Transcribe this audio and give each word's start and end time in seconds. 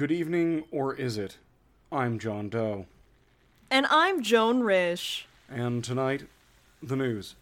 Good 0.00 0.12
evening, 0.12 0.64
or 0.70 0.94
is 0.94 1.18
it? 1.18 1.36
I'm 1.92 2.18
John 2.18 2.48
Doe. 2.48 2.86
And 3.70 3.84
I'm 3.90 4.22
Joan 4.22 4.60
Rish. 4.60 5.28
And 5.46 5.84
tonight, 5.84 6.22
the 6.82 6.96
news. 6.96 7.34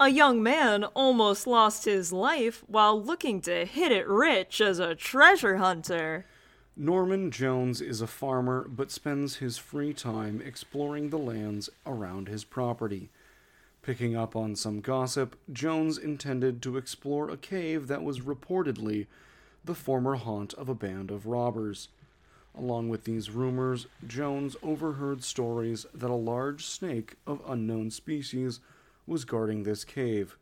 A 0.00 0.08
young 0.08 0.42
man 0.42 0.84
almost 0.84 1.46
lost 1.46 1.84
his 1.84 2.14
life 2.14 2.64
while 2.66 2.98
looking 2.98 3.42
to 3.42 3.66
hit 3.66 3.92
it 3.92 4.08
rich 4.08 4.62
as 4.62 4.78
a 4.78 4.94
treasure 4.94 5.58
hunter. 5.58 6.24
Norman 6.78 7.30
Jones 7.30 7.82
is 7.82 8.00
a 8.00 8.06
farmer 8.06 8.66
but 8.66 8.90
spends 8.90 9.36
his 9.36 9.58
free 9.58 9.92
time 9.92 10.40
exploring 10.42 11.10
the 11.10 11.18
lands 11.18 11.68
around 11.84 12.28
his 12.28 12.42
property. 12.42 13.10
Picking 13.82 14.16
up 14.16 14.34
on 14.34 14.56
some 14.56 14.80
gossip, 14.80 15.38
Jones 15.52 15.98
intended 15.98 16.62
to 16.62 16.78
explore 16.78 17.28
a 17.28 17.36
cave 17.36 17.86
that 17.88 18.02
was 18.02 18.20
reportedly 18.20 19.08
the 19.64 19.74
former 19.74 20.16
haunt 20.16 20.54
of 20.54 20.68
a 20.68 20.74
band 20.74 21.10
of 21.10 21.26
robbers. 21.26 21.88
Along 22.56 22.88
with 22.88 23.04
these 23.04 23.30
rumors, 23.30 23.86
Jones 24.06 24.56
overheard 24.62 25.22
stories 25.22 25.86
that 25.94 26.10
a 26.10 26.14
large 26.14 26.66
snake 26.66 27.14
of 27.26 27.42
unknown 27.46 27.90
species 27.90 28.60
was 29.06 29.24
guarding 29.24 29.62
this 29.62 29.84
cave, 29.84 30.36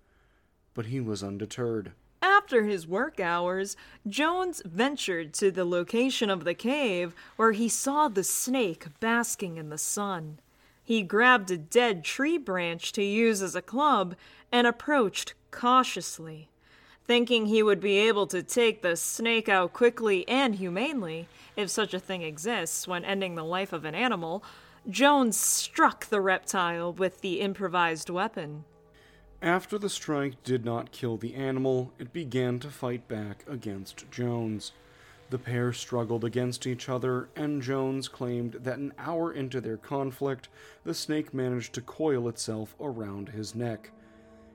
but 0.75 0.87
he 0.87 1.01
was 1.01 1.23
undeterred. 1.23 1.93
After 2.21 2.65
his 2.65 2.87
work 2.87 3.21
hours, 3.21 3.77
Jones 4.07 4.63
ventured 4.65 5.35
to 5.35 5.51
the 5.51 5.65
location 5.65 6.31
of 6.31 6.45
the 6.45 6.55
cave 6.55 7.15
where 7.37 7.53
he 7.53 7.69
saw 7.69 8.09
the 8.09 8.25
snake 8.25 8.87
basking 9.01 9.57
in 9.57 9.69
the 9.69 9.79
sun. 9.79 10.39
He 10.83 11.03
grabbed 11.03 11.51
a 11.51 11.59
dead 11.59 12.05
tree 12.05 12.39
branch 12.39 12.93
to 12.93 13.03
use 13.03 13.43
as 13.43 13.55
a 13.55 13.61
club 13.61 14.17
and 14.51 14.67
approached 14.67 15.35
cautiously. 15.51 16.49
Thinking 17.09 17.47
he 17.47 17.63
would 17.63 17.81
be 17.81 17.97
able 17.97 18.27
to 18.27 18.43
take 18.43 18.83
the 18.83 18.95
snake 18.95 19.49
out 19.49 19.73
quickly 19.73 20.29
and 20.29 20.55
humanely, 20.55 21.27
if 21.57 21.71
such 21.71 21.95
a 21.95 21.99
thing 21.99 22.21
exists 22.21 22.87
when 22.87 23.03
ending 23.03 23.35
the 23.35 23.47
life 23.47 23.73
of 23.73 23.87
an 23.87 23.95
animal, 23.95 24.45
Jones 24.91 25.35
struck 25.41 26.05
the 26.05 26.21
reptile 26.21 26.93
with 26.93 27.23
the 27.23 27.41
improvised 27.41 28.11
weapon. 28.11 28.65
After 29.41 29.79
the 29.79 29.89
strike 29.89 30.43
did 30.45 30.67
not 30.67 30.93
kill 30.93 31.17
the 31.17 31.35
animal, 31.35 31.95
it 31.99 32.13
began 32.13 32.59
to 32.59 32.69
fight 32.69 33.09
back 33.09 33.43
against 33.49 34.11
Jones. 34.11 34.73
The 35.31 35.39
pair 35.39 35.73
struggled 35.73 36.25
against 36.25 36.67
each 36.67 36.91
other, 36.91 37.31
and 37.35 37.63
Jones 37.63 38.09
claimed 38.09 38.53
that 38.65 38.77
an 38.77 38.93
hour 38.99 39.33
into 39.33 39.63
their 39.63 39.79
conflict, 39.79 40.51
the 40.85 40.93
snake 40.93 41.33
managed 41.33 41.73
to 41.73 41.81
coil 41.81 42.29
itself 42.29 42.77
around 42.79 43.31
his 43.31 43.55
neck. 43.55 43.93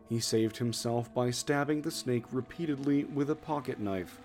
He 0.09 0.19
saved 0.19 0.57
himself 0.57 1.13
by 1.13 1.31
stabbing 1.31 1.81
the 1.81 1.91
snake 1.91 2.25
repeatedly 2.31 3.05
with 3.05 3.29
a 3.29 3.35
pocket 3.35 3.79
knife. 3.79 4.19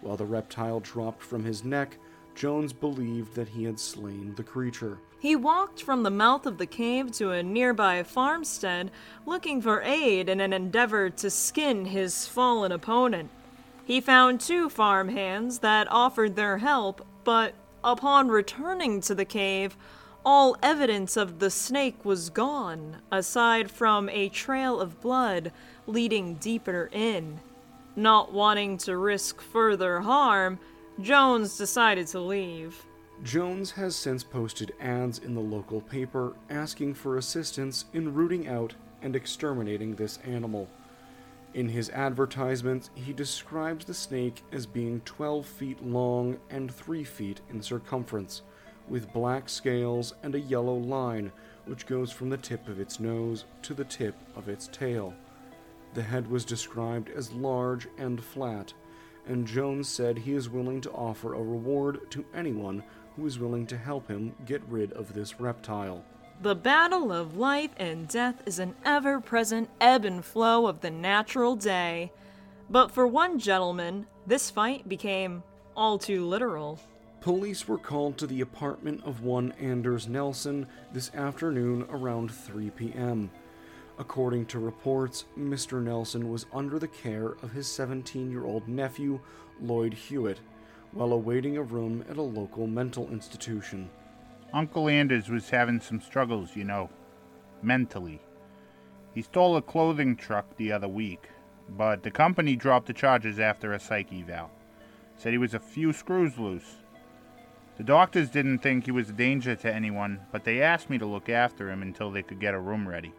While 0.00 0.16
the 0.16 0.24
reptile 0.24 0.80
dropped 0.80 1.22
from 1.22 1.44
his 1.44 1.64
neck, 1.64 1.98
Jones 2.34 2.72
believed 2.72 3.34
that 3.34 3.48
he 3.48 3.64
had 3.64 3.78
slain 3.78 4.34
the 4.34 4.42
creature. 4.42 4.98
He 5.20 5.36
walked 5.36 5.82
from 5.82 6.02
the 6.02 6.10
mouth 6.10 6.46
of 6.46 6.56
the 6.56 6.66
cave 6.66 7.12
to 7.12 7.32
a 7.32 7.42
nearby 7.42 8.02
farmstead, 8.02 8.90
looking 9.26 9.60
for 9.60 9.82
aid 9.82 10.30
in 10.30 10.40
an 10.40 10.54
endeavor 10.54 11.10
to 11.10 11.28
skin 11.30 11.84
his 11.84 12.26
fallen 12.26 12.72
opponent. 12.72 13.30
He 13.84 14.00
found 14.00 14.40
two 14.40 14.70
farmhands 14.70 15.58
that 15.58 15.90
offered 15.90 16.36
their 16.36 16.58
help, 16.58 17.04
but 17.24 17.52
upon 17.84 18.28
returning 18.28 19.00
to 19.02 19.14
the 19.14 19.24
cave, 19.24 19.76
all 20.24 20.56
evidence 20.62 21.16
of 21.16 21.38
the 21.38 21.50
snake 21.50 22.04
was 22.04 22.30
gone, 22.30 22.96
aside 23.10 23.70
from 23.70 24.08
a 24.10 24.28
trail 24.28 24.80
of 24.80 25.00
blood 25.00 25.52
leading 25.86 26.34
deeper 26.34 26.90
in. 26.92 27.40
Not 27.96 28.32
wanting 28.32 28.78
to 28.78 28.96
risk 28.96 29.40
further 29.40 30.00
harm, 30.00 30.58
Jones 31.00 31.56
decided 31.56 32.06
to 32.08 32.20
leave. 32.20 32.84
Jones 33.22 33.70
has 33.72 33.96
since 33.96 34.22
posted 34.22 34.72
ads 34.80 35.18
in 35.18 35.34
the 35.34 35.40
local 35.40 35.80
paper 35.80 36.34
asking 36.48 36.94
for 36.94 37.16
assistance 37.16 37.86
in 37.92 38.14
rooting 38.14 38.48
out 38.48 38.74
and 39.02 39.16
exterminating 39.16 39.94
this 39.94 40.18
animal. 40.24 40.68
In 41.52 41.68
his 41.68 41.90
advertisements, 41.90 42.90
he 42.94 43.12
describes 43.12 43.84
the 43.84 43.94
snake 43.94 44.42
as 44.52 44.66
being 44.66 45.00
12 45.04 45.44
feet 45.44 45.84
long 45.84 46.38
and 46.48 46.72
3 46.72 47.02
feet 47.04 47.40
in 47.50 47.60
circumference 47.60 48.42
with 48.90 49.12
black 49.12 49.48
scales 49.48 50.14
and 50.22 50.34
a 50.34 50.40
yellow 50.40 50.74
line 50.74 51.32
which 51.66 51.86
goes 51.86 52.10
from 52.10 52.28
the 52.28 52.36
tip 52.36 52.68
of 52.68 52.80
its 52.80 52.98
nose 52.98 53.44
to 53.62 53.72
the 53.72 53.84
tip 53.84 54.16
of 54.34 54.48
its 54.48 54.68
tail. 54.68 55.14
The 55.94 56.02
head 56.02 56.28
was 56.30 56.44
described 56.44 57.08
as 57.10 57.32
large 57.32 57.88
and 57.96 58.22
flat, 58.22 58.72
and 59.26 59.46
Jones 59.46 59.88
said 59.88 60.18
he 60.18 60.34
is 60.34 60.50
willing 60.50 60.80
to 60.82 60.90
offer 60.90 61.34
a 61.34 61.42
reward 61.42 62.10
to 62.10 62.24
anyone 62.34 62.82
who 63.16 63.26
is 63.26 63.38
willing 63.38 63.66
to 63.68 63.78
help 63.78 64.08
him 64.08 64.34
get 64.46 64.62
rid 64.68 64.92
of 64.92 65.14
this 65.14 65.40
reptile. 65.40 66.04
The 66.42 66.54
battle 66.54 67.12
of 67.12 67.36
life 67.36 67.70
and 67.76 68.08
death 68.08 68.42
is 68.46 68.58
an 68.58 68.74
ever 68.84 69.20
present 69.20 69.68
ebb 69.80 70.04
and 70.04 70.24
flow 70.24 70.66
of 70.66 70.80
the 70.80 70.90
natural 70.90 71.54
day. 71.54 72.12
But 72.70 72.90
for 72.90 73.06
one 73.06 73.38
gentleman, 73.38 74.06
this 74.26 74.48
fight 74.48 74.88
became 74.88 75.42
all 75.76 75.98
too 75.98 76.24
literal. 76.24 76.80
Police 77.20 77.68
were 77.68 77.76
called 77.76 78.16
to 78.16 78.26
the 78.26 78.40
apartment 78.40 79.02
of 79.04 79.22
one 79.22 79.52
Anders 79.60 80.08
Nelson 80.08 80.66
this 80.90 81.14
afternoon 81.14 81.84
around 81.90 82.30
3 82.30 82.70
p.m. 82.70 83.30
According 83.98 84.46
to 84.46 84.58
reports, 84.58 85.26
Mr. 85.38 85.82
Nelson 85.82 86.30
was 86.30 86.46
under 86.50 86.78
the 86.78 86.88
care 86.88 87.32
of 87.42 87.52
his 87.52 87.66
17 87.66 88.30
year 88.30 88.46
old 88.46 88.66
nephew, 88.66 89.20
Lloyd 89.60 89.92
Hewitt, 89.92 90.40
while 90.92 91.12
awaiting 91.12 91.58
a 91.58 91.62
room 91.62 92.02
at 92.08 92.16
a 92.16 92.22
local 92.22 92.66
mental 92.66 93.10
institution. 93.10 93.90
Uncle 94.54 94.88
Anders 94.88 95.28
was 95.28 95.50
having 95.50 95.78
some 95.78 96.00
struggles, 96.00 96.56
you 96.56 96.64
know, 96.64 96.88
mentally. 97.62 98.22
He 99.14 99.20
stole 99.20 99.58
a 99.58 99.62
clothing 99.62 100.16
truck 100.16 100.56
the 100.56 100.72
other 100.72 100.88
week, 100.88 101.28
but 101.68 102.02
the 102.02 102.10
company 102.10 102.56
dropped 102.56 102.86
the 102.86 102.94
charges 102.94 103.38
after 103.38 103.74
a 103.74 103.78
psych 103.78 104.10
eval. 104.10 104.50
Said 105.16 105.32
he 105.32 105.38
was 105.38 105.52
a 105.52 105.60
few 105.60 105.92
screws 105.92 106.38
loose. 106.38 106.76
The 107.80 107.86
doctors 107.86 108.28
didn't 108.28 108.58
think 108.58 108.84
he 108.84 108.90
was 108.90 109.08
a 109.08 109.14
danger 109.14 109.56
to 109.56 109.74
anyone, 109.74 110.20
but 110.32 110.44
they 110.44 110.60
asked 110.60 110.90
me 110.90 110.98
to 110.98 111.06
look 111.06 111.30
after 111.30 111.70
him 111.70 111.80
until 111.80 112.10
they 112.10 112.22
could 112.22 112.38
get 112.38 112.52
a 112.52 112.60
room 112.60 112.86
ready. 112.86 113.10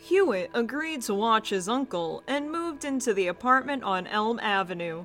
Hewitt 0.00 0.50
agreed 0.54 1.02
to 1.02 1.14
watch 1.14 1.50
his 1.50 1.68
uncle 1.68 2.24
and 2.26 2.50
moved 2.50 2.84
into 2.84 3.14
the 3.14 3.28
apartment 3.28 3.84
on 3.84 4.08
Elm 4.08 4.40
Avenue. 4.40 5.04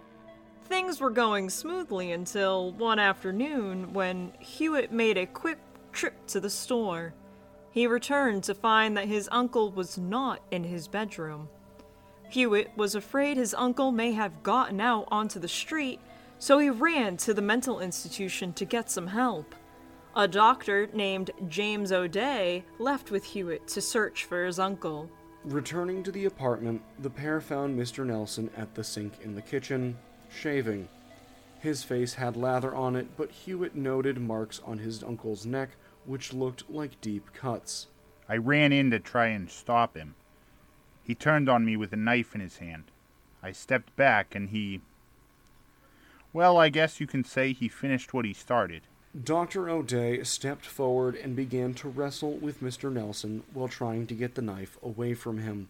Things 0.64 1.00
were 1.00 1.12
going 1.12 1.52
smoothly 1.52 2.12
until 2.12 2.72
one 2.72 2.98
afternoon 2.98 3.94
when 3.94 4.34
Hewitt 4.40 4.92
made 4.92 5.20
a 5.20 5.28
quick 5.28 5.60
trip 5.92 6.16
to 6.30 6.40
the 6.40 6.50
store. 6.50 7.14
He 7.70 7.86
returned 7.86 8.44
to 8.46 8.56
find 8.56 8.98
that 8.98 9.08
his 9.08 9.30
uncle 9.32 9.72
was 9.72 9.96
not 9.96 10.40
in 10.50 10.64
his 10.64 10.88
bedroom. 10.88 11.50
Hewitt 12.32 12.72
was 12.76 12.96
afraid 12.96 13.38
his 13.38 13.54
uncle 13.54 13.92
may 13.92 14.14
have 14.14 14.42
gotten 14.42 14.82
out 14.82 15.08
onto 15.12 15.40
the 15.40 15.48
street 15.48 16.00
so 16.44 16.60
he 16.60 16.70
ran 16.70 17.16
to 17.16 17.34
the 17.34 17.42
mental 17.42 17.80
institution 17.80 18.52
to 18.52 18.66
get 18.66 18.92
some 18.92 19.08
help. 19.08 19.56
A 20.14 20.28
doctor 20.28 20.90
named 20.92 21.32
James 21.48 21.90
O'Day 21.94 22.66
left 22.80 23.12
with 23.12 23.24
Hewitt 23.24 23.66
to 23.70 23.82
search 23.82 24.26
for 24.26 24.44
his 24.44 24.60
uncle. 24.60 25.10
Returning 25.46 26.04
to 26.04 26.12
the 26.12 26.26
apartment, 26.26 26.82
the 27.00 27.10
pair 27.10 27.40
found 27.40 27.80
Mr. 27.80 28.06
Nelson 28.06 28.50
at 28.58 28.76
the 28.76 28.84
sink 28.84 29.14
in 29.22 29.36
the 29.36 29.42
kitchen, 29.42 29.98
shaving. 30.30 30.90
His 31.62 31.82
face 31.82 32.16
had 32.16 32.36
lather 32.36 32.76
on 32.76 32.98
it, 32.98 33.16
but 33.16 33.32
Hewitt 33.32 33.74
noted 33.74 34.20
marks 34.20 34.60
on 34.66 34.80
his 34.80 35.02
uncle's 35.02 35.46
neck 35.46 35.70
which 36.04 36.34
looked 36.34 36.70
like 36.70 37.00
deep 37.00 37.32
cuts. 37.34 37.88
I 38.28 38.36
ran 38.36 38.74
in 38.74 38.92
to 38.92 39.00
try 39.00 39.28
and 39.28 39.50
stop 39.50 39.96
him. 39.96 40.16
He 41.06 41.16
turned 41.16 41.48
on 41.48 41.64
me 41.64 41.78
with 41.78 41.94
a 41.94 41.96
knife 41.96 42.36
in 42.36 42.42
his 42.42 42.58
hand. 42.58 42.92
I 43.42 43.54
stepped 43.54 43.96
back 43.96 44.36
and 44.36 44.50
he 44.50 44.82
well, 46.34 46.58
I 46.58 46.70
guess 46.70 47.00
you 47.00 47.08
can 47.08 47.24
say 47.24 47.54
he 47.54 47.68
finished 47.68 48.14
what 48.14 48.26
he 48.26 48.34
started. 48.34 48.82
Dr. 49.24 49.70
O'Day 49.70 50.24
stepped 50.24 50.66
forward 50.66 51.16
and 51.16 51.36
began 51.36 51.76
to 51.76 51.88
wrestle 51.88 52.34
with 52.38 52.64
Mr. 52.64 52.92
Nelson 52.92 53.44
while 53.54 53.68
trying 53.68 54.08
to 54.08 54.16
get 54.16 54.34
the 54.34 54.42
knife 54.42 54.76
away 54.82 55.14
from 55.14 55.38
him. 55.38 55.70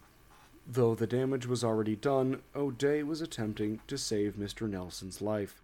Though 0.65 0.95
the 0.95 1.05
damage 1.05 1.45
was 1.45 1.61
already 1.61 1.97
done, 1.97 2.41
O'Day 2.55 3.03
was 3.03 3.19
attempting 3.19 3.81
to 3.87 3.97
save 3.97 4.35
Mr. 4.35 4.69
Nelson's 4.69 5.21
life. 5.21 5.61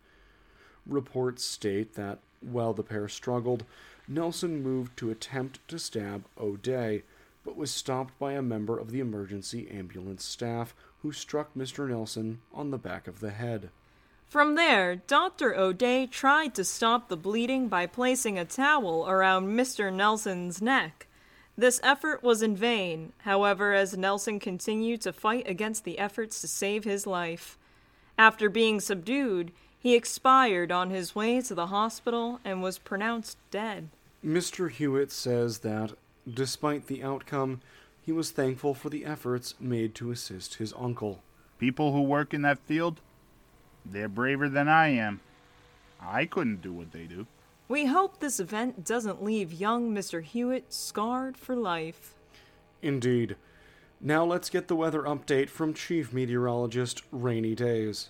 Reports 0.86 1.46
state 1.46 1.96
that, 1.96 2.20
while 2.42 2.74
the 2.74 2.84
pair 2.84 3.08
struggled, 3.08 3.64
Nelson 4.10 4.62
moved 4.62 4.98
to 4.98 5.10
attempt 5.10 5.66
to 5.70 5.80
stab 5.80 6.26
O'Day, 6.38 7.04
but 7.46 7.56
was 7.56 7.72
stopped 7.72 8.20
by 8.20 8.34
a 8.34 8.42
member 8.42 8.78
of 8.78 8.92
the 8.92 9.00
emergency 9.00 9.70
ambulance 9.72 10.26
staff 10.26 10.76
who 11.02 11.14
struck 11.14 11.54
Mr. 11.56 11.88
Nelson 11.88 12.42
on 12.54 12.72
the 12.72 12.78
back 12.78 13.08
of 13.08 13.22
the 13.22 13.32
head. 13.32 13.70
From 14.30 14.54
there, 14.54 14.96
Dr. 14.96 15.56
O'Day 15.56 16.06
tried 16.06 16.54
to 16.54 16.64
stop 16.64 17.10
the 17.10 17.18
bleeding 17.18 17.68
by 17.68 17.88
placing 17.88 18.38
a 18.38 18.46
towel 18.46 19.10
around 19.10 19.48
Mr. 19.48 19.92
Nelson's 19.92 20.62
neck. 20.62 21.08
This 21.58 21.80
effort 21.82 22.22
was 22.22 22.44
in 22.44 22.56
vain, 22.56 23.12
however, 23.24 23.74
as 23.74 23.98
Nelson 23.98 24.40
continued 24.40 25.02
to 25.02 25.14
fight 25.14 25.50
against 25.50 25.84
the 25.84 25.98
efforts 25.98 26.42
to 26.42 26.48
save 26.48 26.84
his 26.84 27.08
life. 27.08 27.58
After 28.20 28.50
being 28.52 28.80
subdued, 28.80 29.52
He 29.80 29.96
expired 29.96 30.72
on 30.72 30.90
his 30.90 31.16
way 31.16 31.42
to 31.42 31.56
the 31.56 31.68
hospital 31.68 32.40
and 32.46 32.62
was 32.62 32.78
pronounced 32.78 33.38
dead. 33.50 33.90
Mr. 34.24 34.70
Hewitt 34.70 35.12
says 35.12 35.60
that, 35.60 35.94
despite 36.32 36.88
the 36.88 37.02
outcome, 37.02 37.62
he 38.06 38.12
was 38.12 38.32
thankful 38.32 38.74
for 38.74 38.90
the 38.90 39.06
efforts 39.06 39.56
made 39.60 39.96
to 39.96 40.12
assist 40.12 40.56
his 40.56 40.74
uncle. 40.78 41.24
People 41.58 41.94
who 41.94 42.02
work 42.02 42.34
in 42.34 42.42
that 42.42 42.60
field, 42.60 43.00
they're 43.92 44.08
braver 44.08 44.50
than 44.50 44.68
I 44.68 44.90
am. 44.90 45.20
I 46.02 46.26
couldn't 46.26 46.62
do 46.62 46.74
what 46.74 46.92
they 46.92 47.06
do. 47.06 47.28
We 47.68 47.86
hope 47.86 48.20
this 48.20 48.40
event 48.40 48.86
doesn't 48.86 49.24
leave 49.24 49.54
young 49.54 49.94
Mr. 49.94 50.24
Hewitt 50.24 50.74
scarred 50.74 51.38
for 51.38 51.56
life. 51.56 52.16
Indeed. 52.82 53.36
Now 54.02 54.24
let's 54.24 54.50
get 54.50 54.68
the 54.68 54.76
weather 54.76 55.04
update 55.04 55.50
from 55.50 55.74
Chief 55.74 56.14
Meteorologist 56.14 57.04
Rainy 57.12 57.54
Days. 57.54 58.10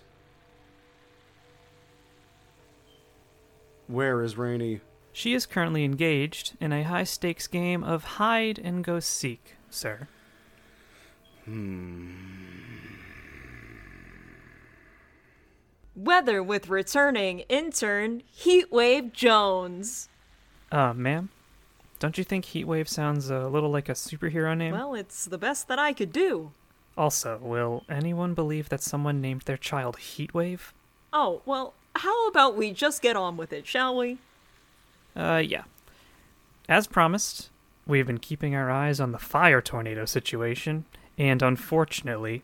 Where 3.86 4.22
is 4.22 4.38
Rainy? 4.38 4.80
She 5.12 5.34
is 5.34 5.46
currently 5.46 5.84
engaged 5.84 6.56
in 6.60 6.72
a 6.72 6.84
high 6.84 7.04
stakes 7.04 7.48
game 7.48 7.82
of 7.82 8.04
hide 8.04 8.58
and 8.58 8.84
go 8.84 9.00
seek, 9.00 9.56
sir. 9.68 10.06
Hmm. 11.44 12.12
Weather 16.04 16.42
with 16.42 16.68
returning 16.70 17.40
intern 17.40 18.22
Heatwave 18.42 19.12
Jones. 19.12 20.08
Uh, 20.72 20.94
ma'am? 20.94 21.28
Don't 21.98 22.16
you 22.16 22.24
think 22.24 22.46
Heatwave 22.46 22.88
sounds 22.88 23.28
a 23.28 23.48
little 23.48 23.70
like 23.70 23.88
a 23.90 23.92
superhero 23.92 24.56
name? 24.56 24.72
Well, 24.72 24.94
it's 24.94 25.26
the 25.26 25.36
best 25.36 25.68
that 25.68 25.78
I 25.78 25.92
could 25.92 26.12
do. 26.12 26.52
also, 26.96 27.38
will 27.42 27.84
anyone 27.88 28.32
believe 28.34 28.68
that 28.70 28.82
someone 28.82 29.20
named 29.20 29.42
their 29.42 29.56
child 29.58 29.96
Heatwave? 29.98 30.72
Oh, 31.12 31.42
well, 31.44 31.74
how 31.96 32.28
about 32.28 32.56
we 32.56 32.72
just 32.72 33.02
get 33.02 33.16
on 33.16 33.36
with 33.36 33.52
it, 33.52 33.66
shall 33.66 33.96
we? 33.96 34.18
Uh, 35.14 35.42
yeah. 35.44 35.64
As 36.68 36.86
promised, 36.86 37.50
we've 37.86 38.06
been 38.06 38.18
keeping 38.18 38.54
our 38.54 38.70
eyes 38.70 39.00
on 39.00 39.12
the 39.12 39.18
fire 39.18 39.60
tornado 39.60 40.04
situation, 40.06 40.84
and 41.18 41.42
unfortunately, 41.42 42.42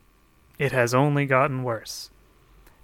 it 0.58 0.73
has 0.73 0.93
only 0.94 1.25
gotten 1.26 1.62
worse. 1.62 2.11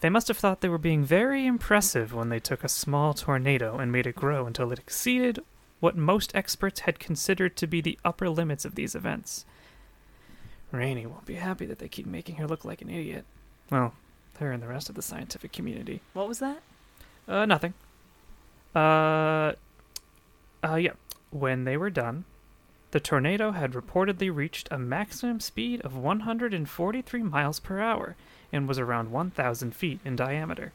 They 0.02 0.10
must 0.10 0.26
have 0.26 0.36
thought 0.36 0.62
they 0.62 0.68
were 0.68 0.78
being 0.78 1.04
very 1.04 1.46
impressive 1.46 2.12
when 2.12 2.28
they 2.28 2.40
took 2.40 2.64
a 2.64 2.68
small 2.68 3.14
tornado 3.14 3.78
and 3.78 3.92
made 3.92 4.08
it 4.08 4.16
grow 4.16 4.46
until 4.46 4.72
it 4.72 4.80
exceeded 4.80 5.38
what 5.78 5.96
most 5.96 6.34
experts 6.34 6.80
had 6.80 6.98
considered 6.98 7.56
to 7.56 7.68
be 7.68 7.80
the 7.80 7.96
upper 8.04 8.28
limits 8.28 8.64
of 8.64 8.74
these 8.74 8.96
events. 8.96 9.44
Rainy 10.72 11.06
won't 11.06 11.24
be 11.24 11.36
happy 11.36 11.66
that 11.66 11.78
they 11.78 11.86
keep 11.86 12.06
making 12.06 12.34
her 12.36 12.48
look 12.48 12.64
like 12.64 12.82
an 12.82 12.90
idiot. 12.90 13.24
Well, 13.70 13.94
her 14.40 14.50
and 14.50 14.60
the 14.60 14.66
rest 14.66 14.88
of 14.88 14.96
the 14.96 15.02
scientific 15.02 15.52
community. 15.52 16.00
What 16.14 16.26
was 16.26 16.40
that? 16.40 16.62
Uh, 17.28 17.46
nothing. 17.46 17.72
Uh, 18.74 19.52
uh, 20.64 20.74
yeah. 20.80 20.94
When 21.30 21.62
they 21.62 21.76
were 21.76 21.90
done, 21.90 22.24
the 22.90 22.98
tornado 22.98 23.52
had 23.52 23.72
reportedly 23.72 24.34
reached 24.34 24.66
a 24.72 24.78
maximum 24.80 25.38
speed 25.38 25.80
of 25.82 25.96
143 25.96 27.22
miles 27.22 27.60
per 27.60 27.78
hour 27.78 28.16
and 28.52 28.68
was 28.68 28.78
around 28.78 29.10
1,000 29.10 29.74
feet 29.74 30.00
in 30.04 30.14
diameter. 30.16 30.72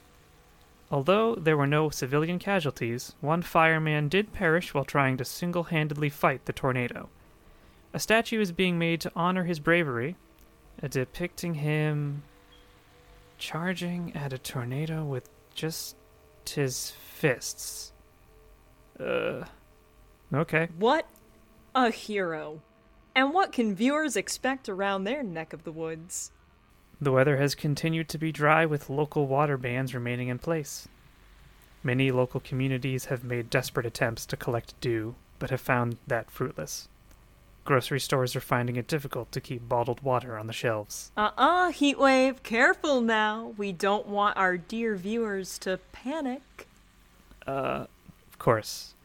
Although 0.90 1.36
there 1.36 1.58
were 1.58 1.68
no 1.68 1.90
civilian 1.90 2.40
casualties, 2.40 3.14
one 3.20 3.42
fireman 3.42 4.08
did 4.08 4.34
perish 4.34 4.74
while 4.74 4.86
trying 4.86 5.18
to 5.18 5.26
single 5.26 5.66
handedly 5.66 6.10
fight 6.10 6.46
the 6.46 6.54
tornado. 6.54 7.10
A 7.94 8.00
statue 8.00 8.40
is 8.40 8.52
being 8.52 8.80
made 8.80 9.02
to 9.02 9.12
honor 9.16 9.44
his 9.44 9.60
bravery, 9.60 10.16
depicting 10.90 11.56
him 11.56 12.24
charging 13.38 14.16
at 14.16 14.34
a 14.34 14.38
tornado 14.38 15.04
with 15.04 15.30
just 15.54 15.96
his 16.46 16.92
fists. 16.92 17.92
Uh. 19.00 19.44
Okay. 20.34 20.70
What 20.78 21.08
a 21.76 21.90
hero. 21.90 22.62
And 23.16 23.34
what 23.34 23.52
can 23.52 23.76
viewers 23.76 24.16
expect 24.16 24.70
around 24.70 25.04
their 25.04 25.24
neck 25.24 25.54
of 25.54 25.64
the 25.64 25.72
woods? 25.72 26.32
The 27.00 27.12
weather 27.12 27.38
has 27.38 27.54
continued 27.54 28.10
to 28.10 28.18
be 28.18 28.32
dry 28.32 28.66
with 28.66 28.90
local 28.90 29.28
water 29.28 29.58
bans 29.58 29.94
remaining 29.94 30.30
in 30.30 30.40
place. 30.40 30.88
Many 31.84 32.12
local 32.12 32.40
communities 32.40 33.06
have 33.06 33.24
made 33.24 33.52
desperate 33.52 33.86
attempts 33.86 34.26
to 34.26 34.38
collect 34.38 34.80
dew, 34.82 35.16
but 35.38 35.52
have 35.52 35.62
found 35.62 35.98
that 36.08 36.32
fruitless. 36.32 36.90
Grocery 37.66 38.00
stores 38.00 38.36
are 38.36 38.42
finding 38.42 38.78
it 38.78 38.88
difficult 38.88 39.32
to 39.34 39.42
keep 39.42 39.70
bottled 39.70 40.02
water 40.02 40.38
on 40.38 40.48
the 40.48 40.54
shelves. 40.54 41.12
Uh 41.16 41.32
uh, 41.38 41.72
Heatwave, 41.72 42.42
careful 42.42 43.02
now. 43.02 43.54
We 43.58 43.74
don't 43.74 44.08
want 44.08 44.38
our 44.38 44.58
dear 44.58 44.96
viewers 44.96 45.60
to 45.60 45.80
panic. 45.92 46.68
Uh, 47.46 47.86
of 48.32 48.40
course. 48.40 48.96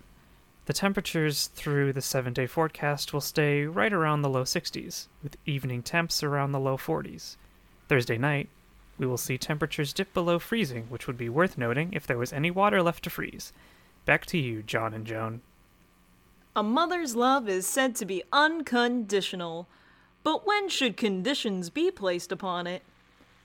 The 0.67 0.73
temperatures 0.73 1.49
through 1.49 1.93
the 1.93 2.01
seven 2.01 2.33
day 2.33 2.47
forecast 2.47 3.13
will 3.13 3.21
stay 3.21 3.65
right 3.65 3.93
around 3.93 4.23
the 4.23 4.31
low 4.31 4.45
60s, 4.45 5.09
with 5.23 5.37
evening 5.45 5.83
temps 5.83 6.23
around 6.23 6.53
the 6.53 6.61
low 6.61 6.77
40s. 6.77 7.37
Thursday 7.93 8.17
night, 8.17 8.49
we 8.97 9.07
will 9.07 9.19
see 9.19 9.37
temperatures 9.37 9.93
dip 9.93 10.15
below 10.15 10.39
freezing, 10.39 10.87
which 10.89 11.07
would 11.07 11.19
be 11.19 11.29
worth 11.29 11.59
noting 11.59 11.93
if 11.93 12.07
there 12.07 12.17
was 12.17 12.33
any 12.33 12.51
water 12.51 12.83
left 12.83 13.05
to 13.05 13.11
freeze. 13.11 13.53
Back 14.07 14.25
to 14.27 14.39
you, 14.39 14.63
John 14.63 14.95
and 14.95 15.07
Joan. 15.07 15.43
A 16.57 16.63
mother's 16.63 17.15
love 17.15 17.51
is 17.51 17.67
said 17.67 17.95
to 17.97 18.07
be 18.07 18.23
unconditional, 18.33 19.69
but 20.25 20.47
when 20.47 20.71
should 20.71 20.97
conditions 20.97 21.69
be 21.69 21.91
placed 21.91 22.33
upon 22.33 22.67
it? 22.67 22.81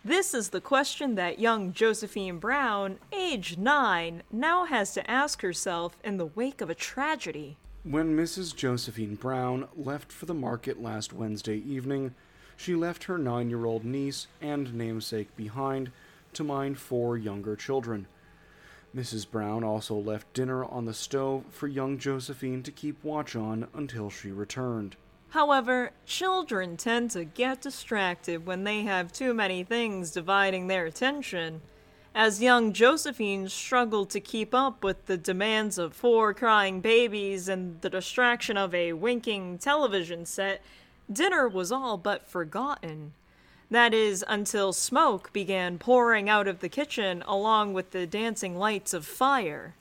This 0.06 0.34
is 0.34 0.52
the 0.52 0.62
question 0.62 1.16
that 1.16 1.40
young 1.40 1.74
Josephine 1.74 2.40
Brown, 2.40 3.00
age 3.12 3.58
nine, 3.58 4.24
now 4.32 4.64
has 4.64 4.94
to 4.94 5.12
ask 5.12 5.42
herself 5.42 5.98
in 6.06 6.16
the 6.16 6.26
wake 6.26 6.62
of 6.62 6.70
a 6.70 6.74
tragedy. 6.74 7.58
When 7.84 8.16
Mrs. 8.16 8.56
Josephine 8.56 9.16
Brown 9.16 9.68
left 9.76 10.10
for 10.10 10.26
the 10.26 10.34
market 10.34 10.82
last 10.82 11.12
Wednesday 11.12 11.58
evening, 11.58 12.16
she 12.58 12.76
left 12.76 13.06
her 13.06 13.18
nine 13.18 13.50
year 13.50 13.66
old 13.66 13.86
niece 13.86 14.28
and 14.42 14.74
namesake 14.74 15.34
behind 15.38 15.92
to 16.34 16.44
mind 16.44 16.78
four 16.78 17.18
younger 17.18 17.56
children. 17.56 18.08
Mrs. 18.96 19.30
Brown 19.30 19.64
also 19.64 19.96
left 19.96 20.34
dinner 20.34 20.66
on 20.66 20.86
the 20.86 20.94
stove 20.94 21.44
for 21.52 21.68
young 21.68 21.98
Josephine 21.98 22.64
to 22.64 22.72
keep 22.72 23.04
watch 23.04 23.36
on 23.36 23.68
until 23.74 24.10
she 24.10 24.32
returned. 24.32 24.96
However, 25.30 25.92
children 26.06 26.78
tend 26.78 27.12
to 27.12 27.26
get 27.26 27.62
distracted 27.62 28.46
when 28.46 28.64
they 28.64 28.84
have 28.84 29.12
too 29.12 29.34
many 29.34 29.64
things 29.64 30.12
dividing 30.12 30.68
their 30.68 30.86
attention. 30.86 31.62
As 32.16 32.42
young 32.42 32.74
Josephine 32.74 33.50
struggled 33.50 34.10
to 34.12 34.20
keep 34.20 34.56
up 34.56 34.84
with 34.84 35.06
the 35.06 35.18
demands 35.18 35.78
of 35.78 35.94
four 35.94 36.34
crying 36.34 36.82
babies 36.82 37.48
and 37.48 37.80
the 37.82 37.90
distraction 37.90 38.58
of 38.58 38.74
a 38.74 38.94
winking 38.94 39.60
television 39.60 40.26
set, 40.26 40.64
dinner 41.12 41.48
was 41.48 41.72
all 41.72 41.98
but 41.98 42.28
forgotten. 42.28 43.14
That 43.70 43.94
is, 43.94 44.24
until 44.28 44.72
smoke 44.72 45.34
began 45.34 45.78
pouring 45.78 46.30
out 46.30 46.48
of 46.48 46.60
the 46.60 46.70
kitchen 46.70 47.24
along 47.28 47.74
with 47.74 47.92
the 47.92 48.08
dancing 48.08 48.58
lights 48.58 48.94
of 48.94 49.06
fire. 49.06 49.76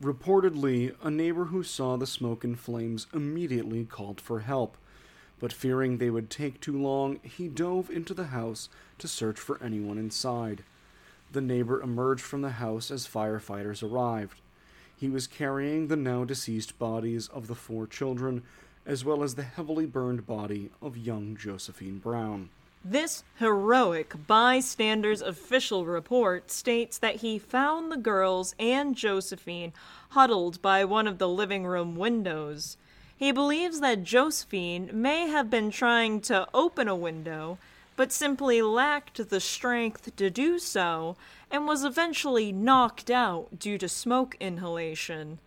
Reportedly, 0.00 0.94
a 1.02 1.10
neighbor 1.10 1.46
who 1.46 1.62
saw 1.62 1.96
the 1.96 2.06
smoke 2.06 2.44
and 2.44 2.58
flames 2.58 3.06
immediately 3.14 3.84
called 3.84 4.20
for 4.20 4.40
help, 4.40 4.76
but 5.38 5.52
fearing 5.52 5.98
they 5.98 6.10
would 6.10 6.30
take 6.30 6.60
too 6.60 6.80
long, 6.80 7.20
he 7.22 7.48
dove 7.48 7.90
into 7.90 8.14
the 8.14 8.26
house 8.26 8.68
to 8.98 9.08
search 9.08 9.38
for 9.38 9.62
anyone 9.62 9.98
inside. 9.98 10.62
The 11.30 11.40
neighbor 11.40 11.80
emerged 11.80 12.22
from 12.22 12.42
the 12.42 12.50
house 12.50 12.90
as 12.90 13.08
firefighters 13.08 13.82
arrived. 13.82 14.40
He 14.94 15.08
was 15.08 15.26
carrying 15.26 15.88
the 15.88 15.96
now 15.96 16.24
deceased 16.24 16.78
bodies 16.78 17.28
of 17.28 17.46
the 17.46 17.54
four 17.54 17.86
children, 17.86 18.42
as 18.86 19.04
well 19.04 19.22
as 19.22 19.34
the 19.34 19.42
heavily 19.42 19.86
burned 19.86 20.26
body 20.26 20.70
of 20.80 20.96
young 20.96 21.36
Josephine 21.36 21.98
Brown. 21.98 22.50
This 22.84 23.22
heroic 23.38 24.26
bystander's 24.26 25.22
official 25.22 25.86
report 25.86 26.50
states 26.50 26.98
that 26.98 27.16
he 27.16 27.38
found 27.38 27.92
the 27.92 27.96
girls 27.96 28.56
and 28.58 28.96
Josephine 28.96 29.72
huddled 30.10 30.60
by 30.60 30.84
one 30.84 31.06
of 31.06 31.18
the 31.18 31.28
living 31.28 31.64
room 31.64 31.94
windows. 31.94 32.76
He 33.16 33.30
believes 33.30 33.78
that 33.78 34.02
Josephine 34.02 34.90
may 34.92 35.28
have 35.28 35.48
been 35.48 35.70
trying 35.70 36.20
to 36.22 36.48
open 36.52 36.88
a 36.88 36.96
window, 36.96 37.58
but 37.94 38.10
simply 38.10 38.62
lacked 38.62 39.28
the 39.28 39.38
strength 39.38 40.16
to 40.16 40.28
do 40.28 40.58
so 40.58 41.16
and 41.52 41.68
was 41.68 41.84
eventually 41.84 42.50
knocked 42.50 43.12
out 43.12 43.60
due 43.60 43.78
to 43.78 43.88
smoke 43.88 44.36
inhalation. 44.40 45.38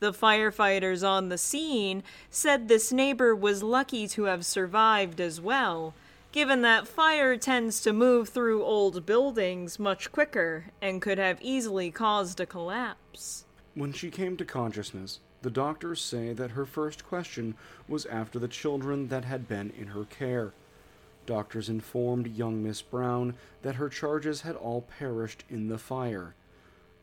The 0.00 0.14
firefighters 0.14 1.06
on 1.06 1.28
the 1.28 1.36
scene 1.36 2.02
said 2.30 2.68
this 2.68 2.90
neighbor 2.90 3.36
was 3.36 3.62
lucky 3.62 4.08
to 4.08 4.24
have 4.24 4.46
survived 4.46 5.20
as 5.20 5.42
well, 5.42 5.92
given 6.32 6.62
that 6.62 6.88
fire 6.88 7.36
tends 7.36 7.82
to 7.82 7.92
move 7.92 8.30
through 8.30 8.64
old 8.64 9.04
buildings 9.04 9.78
much 9.78 10.10
quicker 10.10 10.64
and 10.80 11.02
could 11.02 11.18
have 11.18 11.38
easily 11.42 11.90
caused 11.90 12.40
a 12.40 12.46
collapse. 12.46 13.44
When 13.74 13.92
she 13.92 14.10
came 14.10 14.38
to 14.38 14.44
consciousness, 14.46 15.20
the 15.42 15.50
doctors 15.50 16.00
say 16.00 16.32
that 16.32 16.52
her 16.52 16.64
first 16.64 17.04
question 17.04 17.54
was 17.86 18.06
after 18.06 18.38
the 18.38 18.48
children 18.48 19.08
that 19.08 19.26
had 19.26 19.46
been 19.46 19.70
in 19.78 19.88
her 19.88 20.04
care. 20.04 20.54
Doctors 21.26 21.68
informed 21.68 22.26
young 22.26 22.62
Miss 22.62 22.80
Brown 22.80 23.34
that 23.60 23.74
her 23.74 23.90
charges 23.90 24.40
had 24.40 24.56
all 24.56 24.80
perished 24.80 25.44
in 25.50 25.68
the 25.68 25.78
fire. 25.78 26.34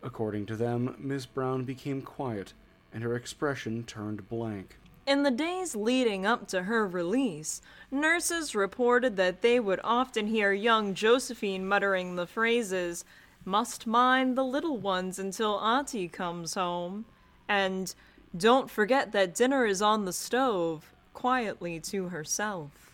According 0.02 0.48
to 0.48 0.56
them, 0.56 0.96
Miss 0.98 1.28
Brown 1.28 1.64
became 1.64 2.02
quiet 2.02 2.54
and 2.94 3.04
her 3.04 3.16
expression 3.16 3.84
turned 3.84 4.28
blank. 4.30 4.78
In 5.06 5.24
the 5.24 5.32
days 5.32 5.76
leading 5.76 6.26
up 6.26 6.48
to 6.50 6.64
her 6.64 6.86
release, 6.86 7.62
nurses 7.90 8.54
reported 8.54 9.16
that 9.16 9.42
they 9.42 9.60
would 9.60 9.80
often 9.84 10.28
hear 10.28 10.52
young 10.52 10.94
Josephine 10.94 11.66
muttering 11.66 12.16
the 12.16 12.28
phrases, 12.28 13.06
must 13.46 13.88
mind 13.88 14.38
the 14.38 14.44
little 14.44 14.78
ones 14.78 15.18
until 15.18 15.58
Auntie 15.60 16.10
comes 16.10 16.56
home, 16.56 17.06
and 17.48 17.96
don't 18.36 18.70
forget 18.70 19.14
that 19.14 19.34
dinner 19.34 19.66
is 19.66 19.82
on 19.82 20.04
the 20.04 20.12
stove, 20.12 20.92
quietly 21.14 21.80
to 21.80 22.10
herself. 22.10 22.92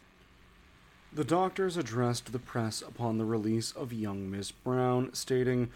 The 1.11 1.23
doctors 1.23 1.77
addressed 1.77 2.31
the 2.31 2.39
press 2.39 2.81
upon 2.81 3.17
the 3.17 3.25
release 3.25 3.71
of 3.71 3.91
young 3.91 4.29
Miss 4.29 4.51
Brown, 4.51 5.13
stating, 5.13 5.71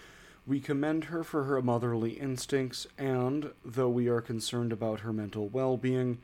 We 0.47 0.61
commend 0.61 1.05
her 1.05 1.25
for 1.25 1.43
her 1.43 1.61
motherly 1.61 2.11
instincts, 2.11 2.87
and, 2.97 3.51
though 3.65 3.89
we 3.89 4.07
are 4.07 4.21
concerned 4.21 4.71
about 4.71 5.01
her 5.01 5.11
mental 5.11 5.49
well 5.49 5.75
being 5.75 6.19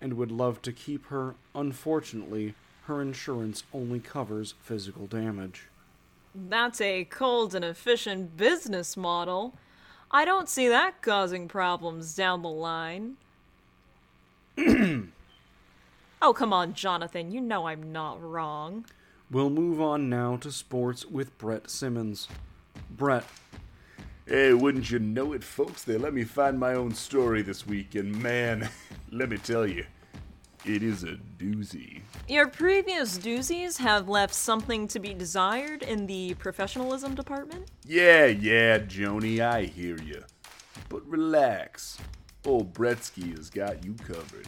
and 0.00 0.14
would 0.14 0.32
love 0.32 0.60
to 0.62 0.72
keep 0.72 1.06
her, 1.06 1.36
unfortunately, 1.54 2.54
her 2.84 3.00
insurance 3.00 3.62
only 3.72 4.00
covers 4.00 4.54
physical 4.60 5.06
damage. 5.06 5.68
That's 6.34 6.80
a 6.80 7.04
cold 7.04 7.54
and 7.54 7.64
efficient 7.64 8.36
business 8.36 8.96
model. 8.96 9.54
I 10.10 10.24
don't 10.24 10.48
see 10.48 10.68
that 10.68 11.00
causing 11.02 11.48
problems 11.48 12.14
down 12.14 12.42
the 12.42 12.48
line. 12.48 13.16
oh, 14.58 16.32
come 16.32 16.52
on, 16.52 16.74
Jonathan. 16.74 17.30
You 17.30 17.40
know 17.40 17.66
I'm 17.66 17.92
not 17.92 18.22
wrong. 18.22 18.86
We'll 19.30 19.50
move 19.50 19.80
on 19.80 20.08
now 20.08 20.36
to 20.38 20.50
sports 20.50 21.04
with 21.04 21.36
Brett 21.38 21.70
Simmons. 21.70 22.28
Brett. 22.90 23.24
Hey, 24.28 24.52
wouldn't 24.52 24.90
you 24.90 24.98
know 24.98 25.32
it, 25.32 25.42
folks? 25.42 25.84
They 25.84 25.96
let 25.96 26.12
me 26.12 26.22
find 26.22 26.60
my 26.60 26.74
own 26.74 26.92
story 26.92 27.40
this 27.40 27.66
week, 27.66 27.94
and 27.94 28.14
man, 28.22 28.68
let 29.10 29.30
me 29.30 29.38
tell 29.38 29.66
you, 29.66 29.86
it 30.66 30.82
is 30.82 31.02
a 31.02 31.16
doozy. 31.38 32.02
Your 32.28 32.46
previous 32.46 33.18
doozies 33.18 33.78
have 33.78 34.06
left 34.06 34.34
something 34.34 34.86
to 34.88 34.98
be 34.98 35.14
desired 35.14 35.82
in 35.82 36.04
the 36.04 36.34
professionalism 36.34 37.14
department? 37.14 37.70
Yeah, 37.86 38.26
yeah, 38.26 38.80
Joni, 38.80 39.40
I 39.40 39.64
hear 39.64 39.96
you. 39.96 40.22
But 40.90 41.08
relax. 41.08 41.96
Old 42.44 42.74
Bretsky 42.74 43.34
has 43.34 43.48
got 43.48 43.82
you 43.82 43.94
covered. 43.94 44.46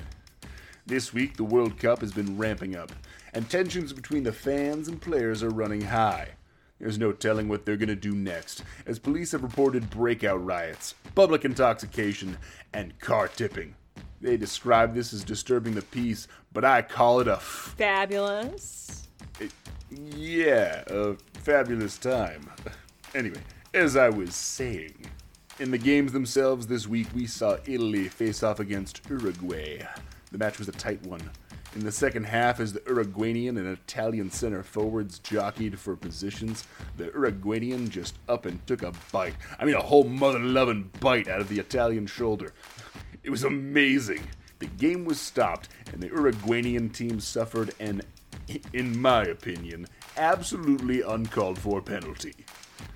This 0.85 1.15
week, 1.15 1.39
the 1.39 1.45
World 1.45 1.79
Cup 1.79 2.03
has 2.03 2.13
been 2.13 2.37
ramping 2.37 2.77
up, 2.77 2.93
and 3.33 3.49
tensions 3.49 3.95
between 3.95 4.25
the 4.25 4.33
fans 4.33 4.89
and 4.89 5.01
players 5.01 5.43
are 5.43 5.49
running 5.49 5.81
high. 5.81 6.33
There's 6.81 6.99
no 6.99 7.13
telling 7.13 7.49
what 7.49 7.67
they're 7.67 7.77
gonna 7.77 7.95
do 7.95 8.13
next, 8.13 8.63
as 8.87 8.99
police 8.99 9.33
have 9.33 9.43
reported 9.43 9.91
breakout 9.91 10.43
riots, 10.45 10.95
public 11.15 11.45
intoxication, 11.45 12.39
and 12.73 12.99
car 13.01 13.29
tipping. 13.29 13.75
They 14.23 14.37
describe 14.39 14.95
this 14.95 15.13
as 15.13 15.23
disturbing 15.23 15.75
the 15.75 15.83
peace, 15.83 16.27
but 16.53 16.65
I 16.65 16.83
call 16.83 17.21
it 17.21 17.29
a 17.29 17.35
f- 17.35 17.75
Fabulous. 17.77 19.09
yeah, 19.91 20.83
a 20.89 21.15
fabulous 21.35 21.99
time. 21.99 22.51
Anyway, 23.13 23.41
as 23.75 23.97
I 23.97 24.09
was 24.09 24.37
saying, 24.37 24.95
in 25.59 25.73
the 25.73 25.79
games 25.79 26.13
themselves 26.13 26.69
this 26.69 26.87
week, 26.87 27.09
we 27.13 27.27
saw 27.27 27.57
Italy 27.67 28.07
face 28.09 28.45
off 28.45 28.61
against 28.61 29.01
Uruguay. 29.11 29.85
The 30.31 30.39
match 30.39 30.61
was 30.61 30.69
a 30.69 30.73
tight 30.73 31.03
one. 31.05 31.21
In 31.77 31.85
the 31.85 31.93
second 31.93 32.25
half, 32.25 32.59
as 32.59 32.73
the 32.73 32.83
Uruguayan 32.87 33.57
and 33.57 33.69
Italian 33.69 34.31
center 34.33 34.65
forwards 34.65 35.21
jockeyed 35.21 35.79
for 35.79 35.95
positions, 35.95 36.65
the 36.97 37.05
Uruguayan 37.07 37.89
just 37.89 38.19
up 38.29 38.45
and 38.45 38.67
took 38.67 38.83
a 38.83 38.93
bite. 39.13 39.37
I 39.59 39.65
mean, 39.65 39.77
a 39.77 39.81
whole 39.81 40.03
mother 40.03 40.41
loving 40.41 40.91
bite 40.99 41.29
out 41.29 41.41
of 41.41 41.49
the 41.49 41.61
Italian 41.61 42.09
shoulder. 42.09 42.53
It 43.23 43.31
was 43.31 43.45
amazing. 43.45 44.23
The 44.59 44.67
game 44.67 45.05
was 45.05 45.21
stopped, 45.21 45.69
and 45.93 46.03
the 46.03 46.09
Uruguayan 46.09 46.91
team 46.91 47.21
suffered 47.21 47.73
an, 47.79 48.03
in 48.73 49.01
my 49.01 49.23
opinion, 49.23 49.87
absolutely 50.17 51.03
uncalled 51.03 51.59
for 51.59 51.81
penalty. 51.81 52.35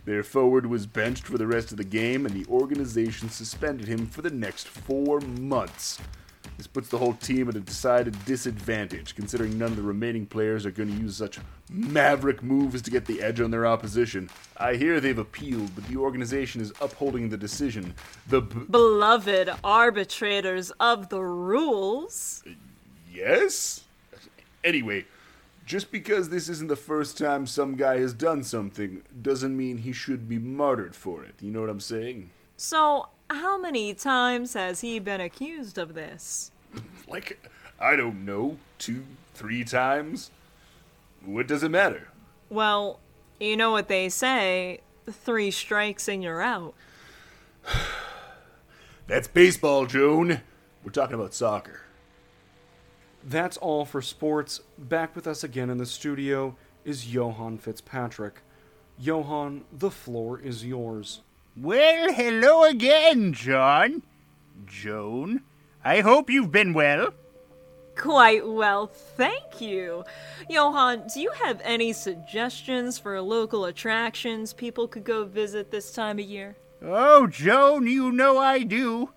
Their 0.05 0.25
forward 0.25 0.67
was 0.67 0.87
benched 0.87 1.25
for 1.25 1.39
the 1.39 1.47
rest 1.47 1.71
of 1.71 1.79
the 1.79 1.85
game, 1.85 2.27
and 2.27 2.35
the 2.35 2.51
organization 2.51 3.31
suspended 3.31 3.87
him 3.87 4.07
for 4.07 4.21
the 4.21 4.31
next 4.31 4.67
four 4.67 5.21
months. 5.21 6.01
This 6.57 6.67
puts 6.69 6.89
the 6.89 6.99
whole 6.99 7.15
team 7.15 7.49
at 7.49 7.57
a 7.57 7.61
decided 7.61 8.17
disadvantage, 8.27 9.17
considering 9.17 9.59
none 9.59 9.71
of 9.73 9.77
the 9.77 9.83
remaining 9.83 10.25
players 10.25 10.65
are 10.65 10.71
going 10.71 10.89
to 10.89 10.95
use 11.03 11.17
such 11.17 11.39
maverick 11.69 12.43
moves 12.45 12.81
to 12.83 12.91
get 12.91 13.07
the 13.07 13.21
edge 13.23 13.41
on 13.41 13.51
their 13.51 13.67
opposition. 13.67 14.31
I 14.57 14.75
hear 14.77 15.01
they've 15.01 15.19
appealed, 15.19 15.75
but 15.75 15.85
the 15.89 15.97
organization 15.97 16.61
is 16.61 16.73
upholding 16.81 17.29
the 17.29 17.37
decision. 17.37 17.95
The 18.29 18.43
b- 18.43 18.67
Beloved 18.71 19.51
arbitrators 19.65 20.71
of 20.79 21.09
the 21.09 21.23
rules. 21.23 22.45
yes? 23.13 23.83
Anyway, 24.63 25.05
just 25.67 25.91
because 25.91 26.29
this 26.29 26.49
isn't 26.49 26.69
the 26.69 26.77
first 26.77 27.19
time 27.19 27.47
some 27.47 27.75
guy 27.75 27.99
has 27.99 28.13
done 28.15 28.45
something 28.45 29.03
doesn't 29.23 29.57
mean 29.57 29.79
he 29.79 29.93
should 29.93 30.29
be 30.29 30.39
martyred 30.39 30.95
for 30.95 31.25
it. 31.25 31.35
You 31.41 31.51
know 31.51 31.61
what 31.61 31.71
I'm 31.71 31.81
saying? 31.81 32.31
So, 32.57 33.09
how 33.31 33.59
many 33.59 33.95
times 33.95 34.55
has 34.55 34.81
he 34.81 34.99
been 34.99 35.21
accused 35.21 35.79
of 35.79 35.95
this? 35.95 36.51
Like, 37.09 37.51
I 37.81 37.97
don't 37.97 38.25
know, 38.25 38.59
two, 38.79 39.05
three 39.35 39.65
times? 39.65 40.31
What 41.25 41.47
does 41.47 41.63
it 41.63 41.71
matter? 41.71 42.09
Well, 42.51 43.01
you 43.41 43.57
know 43.57 43.71
what 43.71 43.89
they 43.89 44.09
say 44.09 44.81
three 45.11 45.51
strikes 45.51 46.09
and 46.09 46.23
you're 46.23 46.43
out. 46.43 46.75
That's 49.07 49.29
baseball, 49.29 49.87
Joan. 49.87 50.41
We're 50.83 50.91
talking 50.91 51.15
about 51.15 51.35
soccer. 51.35 51.83
That's 53.23 53.57
all 53.57 53.85
for 53.85 54.03
sports. 54.03 54.61
Back 54.79 55.17
with 55.17 55.27
us 55.27 55.43
again 55.43 55.71
in 55.71 55.79
the 55.79 55.87
studio 55.87 56.57
is 56.85 57.13
Johann 57.13 57.59
Fitzpatrick. 57.59 58.43
Johann, 58.99 59.65
the 59.73 59.91
floor 59.91 60.39
is 60.39 60.65
yours. 60.65 61.21
Well, 61.57 62.13
hello 62.13 62.65
again, 62.65 63.33
John. 63.33 64.03
Joan. 64.67 65.43
I 65.85 66.01
hope 66.01 66.29
you've 66.29 66.51
been 66.51 66.73
well. 66.73 67.15
Quite 67.97 68.45
well, 68.45 68.89
thank 68.89 69.61
you. 69.61 70.03
Johan, 70.51 71.05
do 71.15 71.21
you 71.21 71.31
have 71.45 71.61
any 71.63 71.93
suggestions 71.93 72.99
for 72.99 73.21
local 73.21 73.67
attractions 73.67 74.53
people 74.53 74.89
could 74.89 75.05
go 75.05 75.25
visit 75.25 75.71
this 75.71 75.93
time 75.93 76.19
of 76.19 76.25
year? 76.25 76.57
Oh, 76.83 77.29
Joan, 77.29 77.87
you 77.87 78.11
know 78.11 78.37
I 78.39 78.65
do. 78.65 79.11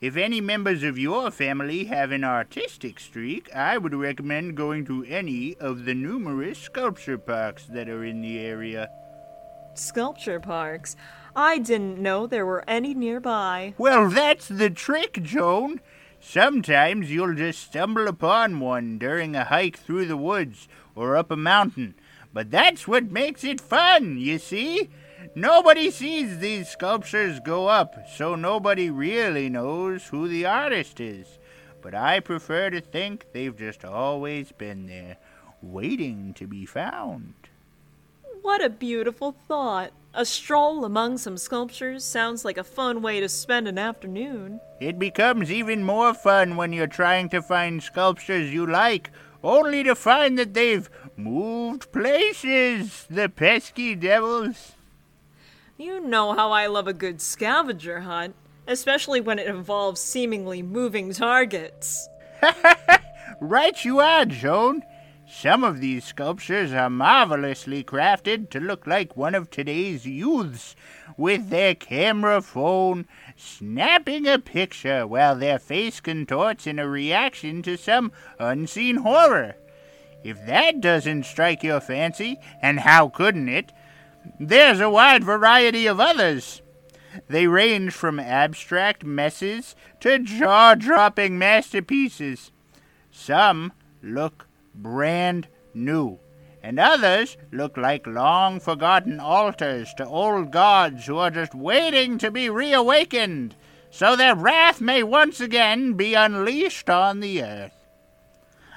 If 0.00 0.16
any 0.16 0.40
members 0.40 0.82
of 0.82 0.98
your 0.98 1.30
family 1.30 1.84
have 1.84 2.10
an 2.10 2.24
artistic 2.24 2.98
streak, 2.98 3.54
I 3.54 3.78
would 3.78 3.94
recommend 3.94 4.56
going 4.56 4.84
to 4.86 5.04
any 5.04 5.54
of 5.58 5.84
the 5.84 5.94
numerous 5.94 6.58
sculpture 6.58 7.18
parks 7.18 7.66
that 7.66 7.88
are 7.88 8.04
in 8.04 8.20
the 8.20 8.40
area. 8.40 8.90
Sculpture 9.78 10.40
parks? 10.40 10.96
I 11.34 11.58
didn't 11.58 11.98
know 11.98 12.26
there 12.26 12.44
were 12.44 12.64
any 12.68 12.94
nearby. 12.94 13.74
Well, 13.78 14.10
that's 14.10 14.48
the 14.48 14.70
trick, 14.70 15.22
Joan. 15.22 15.80
Sometimes 16.20 17.10
you'll 17.10 17.34
just 17.34 17.60
stumble 17.60 18.08
upon 18.08 18.58
one 18.58 18.98
during 18.98 19.36
a 19.36 19.44
hike 19.44 19.78
through 19.78 20.06
the 20.06 20.16
woods 20.16 20.68
or 20.94 21.16
up 21.16 21.30
a 21.30 21.36
mountain. 21.36 21.94
But 22.32 22.50
that's 22.50 22.88
what 22.88 23.12
makes 23.12 23.44
it 23.44 23.60
fun, 23.60 24.18
you 24.18 24.38
see? 24.38 24.90
Nobody 25.34 25.90
sees 25.90 26.38
these 26.38 26.68
sculptures 26.68 27.38
go 27.40 27.68
up, 27.68 27.94
so 28.16 28.34
nobody 28.34 28.90
really 28.90 29.48
knows 29.48 30.06
who 30.06 30.26
the 30.26 30.44
artist 30.44 31.00
is. 31.00 31.38
But 31.80 31.94
I 31.94 32.20
prefer 32.20 32.70
to 32.70 32.80
think 32.80 33.26
they've 33.32 33.56
just 33.56 33.84
always 33.84 34.50
been 34.50 34.86
there, 34.86 35.18
waiting 35.62 36.34
to 36.34 36.46
be 36.46 36.66
found. 36.66 37.37
What 38.42 38.64
a 38.64 38.70
beautiful 38.70 39.32
thought. 39.32 39.92
A 40.14 40.24
stroll 40.24 40.84
among 40.84 41.18
some 41.18 41.36
sculptures 41.36 42.04
sounds 42.04 42.44
like 42.44 42.58
a 42.58 42.64
fun 42.64 43.02
way 43.02 43.20
to 43.20 43.28
spend 43.28 43.68
an 43.68 43.78
afternoon. 43.78 44.60
It 44.80 44.98
becomes 44.98 45.50
even 45.50 45.84
more 45.84 46.14
fun 46.14 46.56
when 46.56 46.72
you're 46.72 46.86
trying 46.86 47.28
to 47.30 47.42
find 47.42 47.82
sculptures 47.82 48.52
you 48.52 48.66
like, 48.66 49.10
only 49.44 49.82
to 49.84 49.94
find 49.94 50.38
that 50.38 50.54
they've 50.54 50.88
moved 51.16 51.92
places, 51.92 53.06
the 53.10 53.28
pesky 53.28 53.94
devils. 53.94 54.72
You 55.76 56.00
know 56.00 56.32
how 56.32 56.50
I 56.50 56.66
love 56.66 56.88
a 56.88 56.92
good 56.92 57.20
scavenger 57.20 58.00
hunt, 58.00 58.34
especially 58.66 59.20
when 59.20 59.38
it 59.38 59.46
involves 59.46 60.00
seemingly 60.00 60.62
moving 60.62 61.12
targets. 61.12 62.08
Right 63.40 63.84
you 63.84 64.00
are, 64.00 64.24
Joan. 64.24 64.82
Some 65.30 65.62
of 65.62 65.80
these 65.80 66.06
sculptures 66.06 66.72
are 66.72 66.88
marvelously 66.88 67.84
crafted 67.84 68.48
to 68.48 68.60
look 68.60 68.86
like 68.86 69.14
one 69.14 69.34
of 69.34 69.50
today's 69.50 70.06
youths, 70.06 70.74
with 71.18 71.50
their 71.50 71.74
camera 71.74 72.40
phone 72.40 73.06
snapping 73.36 74.26
a 74.26 74.38
picture 74.38 75.06
while 75.06 75.36
their 75.36 75.58
face 75.58 76.00
contorts 76.00 76.66
in 76.66 76.78
a 76.78 76.88
reaction 76.88 77.60
to 77.62 77.76
some 77.76 78.10
unseen 78.38 78.96
horror. 78.96 79.56
If 80.24 80.44
that 80.46 80.80
doesn't 80.80 81.24
strike 81.24 81.62
your 81.62 81.80
fancy, 81.80 82.38
and 82.62 82.80
how 82.80 83.10
couldn't 83.10 83.50
it, 83.50 83.70
there's 84.40 84.80
a 84.80 84.90
wide 84.90 85.24
variety 85.24 85.86
of 85.86 86.00
others. 86.00 86.62
They 87.28 87.46
range 87.46 87.92
from 87.92 88.18
abstract 88.18 89.04
messes 89.04 89.76
to 90.00 90.18
jaw 90.18 90.74
dropping 90.74 91.38
masterpieces. 91.38 92.50
Some 93.10 93.72
look 94.02 94.47
brand 94.78 95.48
new, 95.74 96.18
and 96.62 96.78
others 96.78 97.36
look 97.52 97.76
like 97.76 98.06
long 98.06 98.60
forgotten 98.60 99.20
altars 99.20 99.92
to 99.94 100.06
old 100.06 100.50
gods 100.50 101.06
who 101.06 101.18
are 101.18 101.30
just 101.30 101.54
waiting 101.54 102.18
to 102.18 102.30
be 102.30 102.48
reawakened, 102.48 103.54
so 103.90 104.16
their 104.16 104.34
wrath 104.34 104.80
may 104.80 105.02
once 105.02 105.40
again 105.40 105.94
be 105.94 106.14
unleashed 106.14 106.88
on 106.88 107.20
the 107.20 107.42
earth. 107.42 107.72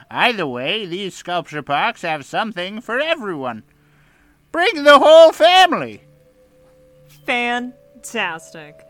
Either 0.10 0.46
way, 0.46 0.86
these 0.86 1.15
sculpture 1.15 1.62
parks 1.62 2.01
have 2.01 2.25
something 2.25 2.81
for 2.81 3.00
everyone. 3.00 3.63
Bring 4.51 4.84
the 4.84 5.00
whole 5.00 5.31
family. 5.31 6.03
Fantastic. 7.25 8.81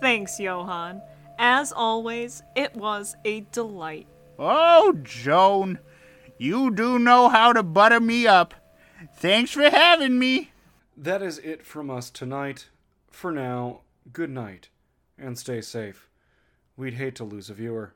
Thanks, 0.00 0.40
Johan. 0.40 1.02
As 1.38 1.72
always, 1.72 2.42
it 2.56 2.74
was 2.74 3.14
a 3.24 3.40
delight. 3.52 4.06
Oh, 4.38 4.96
Joan, 5.02 5.78
you 6.40 6.70
do 6.70 6.98
know 6.98 7.28
how 7.28 7.52
to 7.52 7.62
butter 7.62 8.00
me 8.00 8.26
up. 8.26 8.54
Thanks 9.16 9.50
for 9.50 9.68
having 9.68 10.18
me. 10.18 10.52
That 10.96 11.20
is 11.20 11.36
it 11.38 11.66
from 11.66 11.90
us 11.90 12.08
tonight. 12.08 12.68
For 13.10 13.30
now, 13.30 13.80
good 14.10 14.30
night, 14.30 14.70
and 15.18 15.38
stay 15.38 15.60
safe. 15.60 16.08
We'd 16.78 16.94
hate 16.94 17.14
to 17.16 17.24
lose 17.24 17.50
a 17.50 17.54
viewer. 17.54 17.92